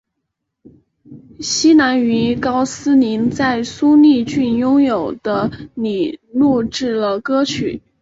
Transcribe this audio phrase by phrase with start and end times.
[1.41, 7.83] 希兰于高斯林在舒梨郡拥有的里录制了歌曲。